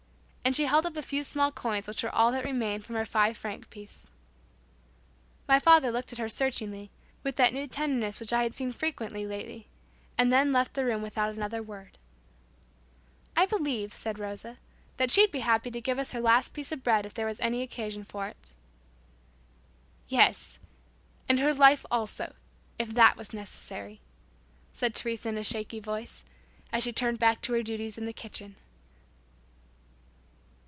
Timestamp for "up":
0.85-0.97